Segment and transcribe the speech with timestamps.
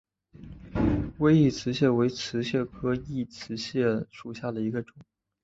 [1.19, 4.95] 微异瓷蟹为瓷蟹科异瓷蟹属下的一个种。